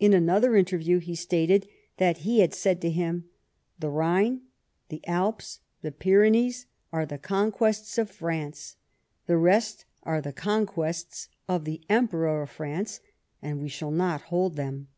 In 0.00 0.12
another 0.12 0.56
interview 0.56 0.98
he 0.98 1.14
stated 1.14 1.68
that 1.98 2.16
he 2.26 2.40
had 2.40 2.52
said 2.52 2.80
to 2.80 2.90
him 2.90 3.28
r" 3.30 3.30
The 3.78 3.92
Ehine, 3.96 4.40
the 4.88 5.06
Alps, 5.06 5.60
the 5.82 5.92
Pyrenees, 5.92 6.66
are 6.92 7.06
the 7.06 7.16
conquests 7.16 7.96
of 7.96 8.10
France. 8.10 8.74
The 9.26 9.36
rest 9.36 9.84
are 10.02 10.20
the 10.20 10.32
conquests 10.32 11.28
of 11.46 11.64
the 11.64 11.80
Emperor 11.88 12.42
of 12.42 12.50
France, 12.50 12.98
and 13.40 13.60
we 13.60 13.68
shall 13.68 13.92
not 13.92 14.22
hold 14.22 14.56
them." 14.56 14.88